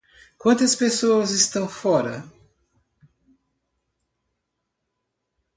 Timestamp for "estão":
1.29-1.69